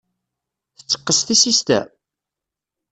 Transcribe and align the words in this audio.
Tetteqqes 0.77 1.19
tissist-a? 1.27 1.81